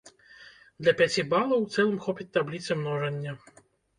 [0.85, 3.37] Для пяці балаў у цэлым хопіць табліцы множання.